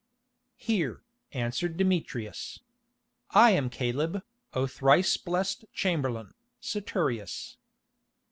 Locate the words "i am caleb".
3.29-4.23